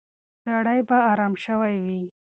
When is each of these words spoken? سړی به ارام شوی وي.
سړی 0.43 0.79
به 0.87 0.97
ارام 1.11 1.33
شوی 1.45 1.75
وي. 1.85 2.01